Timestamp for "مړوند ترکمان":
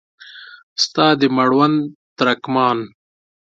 1.35-2.77